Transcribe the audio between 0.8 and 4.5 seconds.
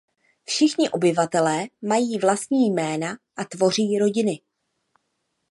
obyvatelé mají vlastní jména a tvoří rodiny.